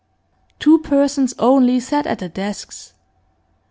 [0.57, 2.93] Two persons only sat at the desks.